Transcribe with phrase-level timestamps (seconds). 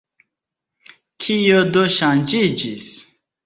[1.25, 2.93] Kio do ŝanĝiĝis?